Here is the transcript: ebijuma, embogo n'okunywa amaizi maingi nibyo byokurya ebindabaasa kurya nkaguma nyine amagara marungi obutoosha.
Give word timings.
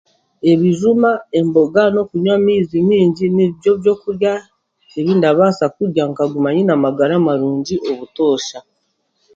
ebijuma, 0.51 1.11
embogo 1.39 1.83
n'okunywa 1.93 2.33
amaizi 2.39 2.77
maingi 2.87 3.25
nibyo 3.35 3.71
byokurya 3.81 4.33
ebindabaasa 4.99 5.65
kurya 5.75 6.03
nkaguma 6.11 6.49
nyine 6.55 6.71
amagara 6.77 7.13
marungi 7.25 7.75
obutoosha. 7.89 8.59